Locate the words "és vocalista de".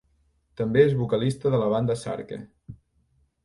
0.85-1.61